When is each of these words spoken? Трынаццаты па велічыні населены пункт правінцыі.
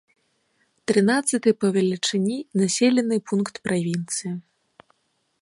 Трынаццаты 0.91 1.49
па 1.63 1.67
велічыні 1.75 2.39
населены 2.63 3.15
пункт 3.31 3.55
правінцыі. 3.69 4.33